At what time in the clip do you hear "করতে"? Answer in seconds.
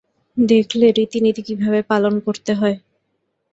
2.25-2.51